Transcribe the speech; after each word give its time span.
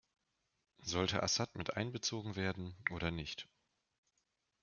Sollte 0.81 1.21
Assad 1.21 1.55
mit 1.55 1.77
einbezogen 1.77 2.35
werden 2.35 2.75
oder 2.89 3.11
nicht? 3.11 3.47